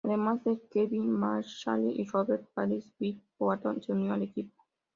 [0.03, 4.63] Además de Kevin McHale y Robert Parish, Bill Walton se unió al equipo.